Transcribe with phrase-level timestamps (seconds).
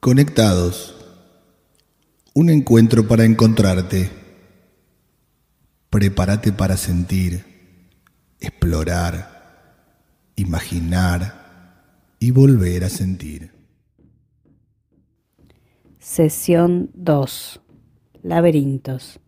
[0.00, 0.94] Conectados.
[2.32, 4.08] Un encuentro para encontrarte.
[5.90, 7.44] Prepárate para sentir,
[8.38, 9.90] explorar,
[10.36, 13.50] imaginar y volver a sentir.
[15.98, 17.60] Sesión 2.
[18.22, 19.18] Laberintos.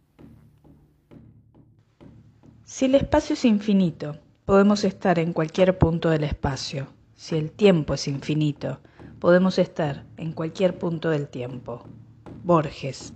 [2.63, 6.87] Si el espacio es infinito, podemos estar en cualquier punto del espacio.
[7.17, 8.81] Si el tiempo es infinito,
[9.21, 11.85] podemos estar en cualquier punto del tiempo.
[12.43, 13.13] Borges.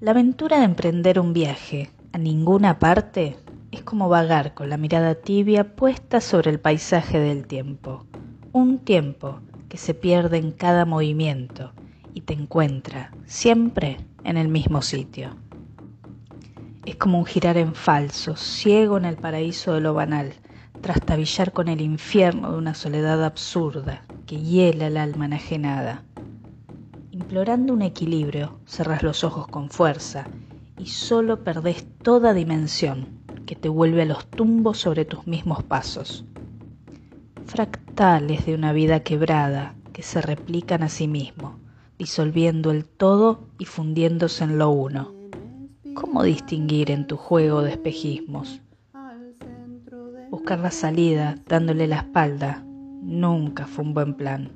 [0.00, 3.36] La aventura de emprender un viaje a ninguna parte
[3.70, 8.06] es como vagar con la mirada tibia puesta sobre el paisaje del tiempo.
[8.52, 11.72] Un tiempo que se pierde en cada movimiento
[12.14, 15.36] y te encuentra siempre en el mismo sitio.
[16.86, 20.32] Es como un girar en falso, ciego en el paraíso de lo banal,
[20.80, 26.04] trastabillar con el infierno de una soledad absurda que hiela el alma enajenada.
[27.10, 30.26] Implorando un equilibrio, cerras los ojos con fuerza
[30.76, 33.08] y solo perdés toda dimensión
[33.46, 36.26] que te vuelve a los tumbos sobre tus mismos pasos.
[37.46, 41.58] Fractales de una vida quebrada que se replican a sí mismo,
[41.98, 45.14] disolviendo el todo y fundiéndose en lo uno.
[45.94, 48.60] ¿Cómo distinguir en tu juego de espejismos?
[50.28, 52.67] Buscar la salida dándole la espalda
[53.08, 54.50] nunca fue un buen plan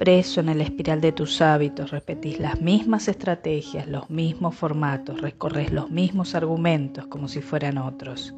[0.00, 5.70] preso en el espiral de tus hábitos, repetís las mismas estrategias, los mismos formatos, recorres
[5.72, 8.34] los mismos argumentos como si fueran otros.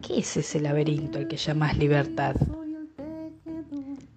[0.00, 2.36] ¿Qué es ese laberinto al que llamas libertad?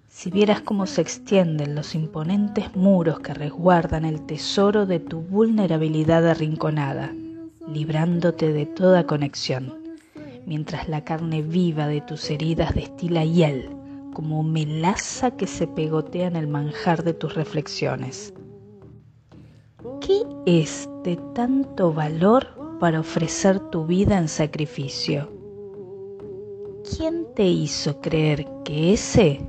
[0.08, 6.30] Si vieras cómo se extienden los imponentes muros que resguardan el tesoro de tu vulnerabilidad
[6.30, 7.12] arrinconada,
[7.68, 9.74] librándote de toda conexión,
[10.46, 13.81] mientras la carne viva de tus heridas destila hiel
[14.14, 18.34] como melaza que se pegotea en el manjar de tus reflexiones.
[20.00, 22.48] ¿Qué es de tanto valor
[22.80, 25.30] para ofrecer tu vida en sacrificio?
[26.96, 29.40] ¿Quién te hizo creer que ese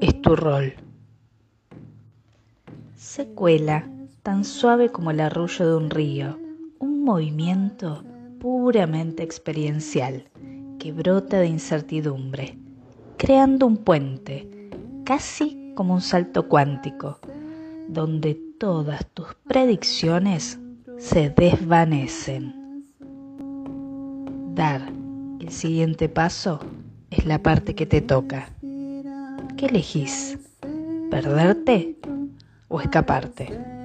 [0.00, 0.74] es tu rol?
[2.94, 3.90] Secuela,
[4.22, 6.38] tan suave como el arrullo de un río,
[6.78, 8.04] un movimiento
[8.40, 10.28] puramente experiencial
[10.78, 12.58] que brota de incertidumbre
[13.16, 14.70] creando un puente,
[15.04, 17.18] casi como un salto cuántico,
[17.88, 20.58] donde todas tus predicciones
[20.98, 22.84] se desvanecen.
[24.54, 24.82] Dar
[25.40, 26.60] el siguiente paso
[27.10, 28.50] es la parte que te toca.
[29.56, 30.38] ¿Qué elegís?
[31.10, 31.96] ¿Perderte
[32.68, 33.75] o escaparte?